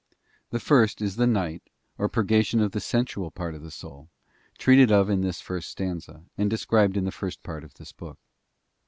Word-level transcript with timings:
The 0.49 0.59
first 0.59 0.99
is 0.99 1.15
the 1.17 1.27
night, 1.27 1.61
or 1.99 2.09
purgation 2.09 2.59
of 2.59 2.71
the 2.71 2.79
sensual 2.79 3.29
part 3.29 3.53
of 3.53 3.61
the 3.61 3.69
soul, 3.69 4.09
treated 4.57 4.91
of 4.91 5.11
in 5.11 5.21
this 5.21 5.41
first 5.41 5.69
stanza, 5.69 6.23
and 6.39 6.49
described 6.49 6.97
in 6.97 7.05
the 7.05 7.11
first 7.11 7.43
part 7.43 7.63
of 7.63 7.75
this 7.75 7.93
work. 7.99 8.17